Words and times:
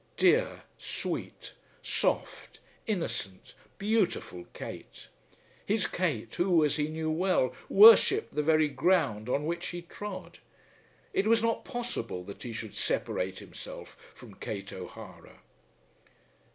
Dear, 0.17 0.63
sweet, 0.79 1.53
soft, 1.83 2.59
innocent, 2.87 3.53
beautiful 3.77 4.45
Kate! 4.51 5.09
His 5.63 5.85
Kate 5.85 6.33
who, 6.33 6.65
as 6.65 6.77
he 6.77 6.87
knew 6.87 7.11
well, 7.11 7.53
worshipped 7.69 8.33
the 8.33 8.41
very 8.41 8.67
ground 8.67 9.29
on 9.29 9.45
which 9.45 9.67
he 9.67 9.83
trod! 9.83 10.39
It 11.13 11.27
was 11.27 11.43
not 11.43 11.63
possible 11.65 12.23
that 12.23 12.41
he 12.41 12.51
should 12.51 12.73
separate 12.75 13.37
himself 13.37 13.95
from 14.15 14.33
Kate 14.33 14.73
O'Hara. 14.73 15.39